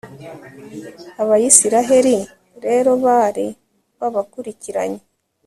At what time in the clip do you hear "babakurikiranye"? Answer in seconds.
3.99-5.01